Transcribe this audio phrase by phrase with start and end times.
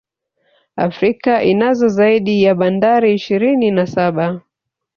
[0.87, 4.41] Afrika inazo zaidi ya Bandari ishirini na saba